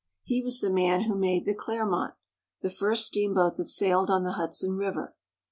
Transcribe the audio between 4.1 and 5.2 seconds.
the Hudson River.